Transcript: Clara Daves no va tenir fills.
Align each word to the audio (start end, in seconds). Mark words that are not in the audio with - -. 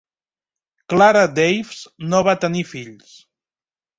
Clara 0.93 1.21
Daves 1.41 1.83
no 2.13 2.23
va 2.29 2.35
tenir 2.47 2.65
fills. 2.73 3.15